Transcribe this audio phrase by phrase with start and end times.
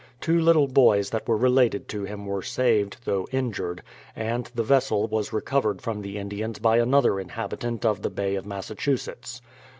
[0.19, 3.83] Two little boys that were related to him were saved, though injured,
[4.15, 8.45] and the vessel was recovered from the Indians by another inhabitant of the Bay of
[8.45, 9.41] JMassachusetts.